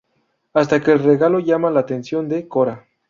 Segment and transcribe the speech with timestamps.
[0.55, 2.87] Hasta que el regalo llama la atención de Cora.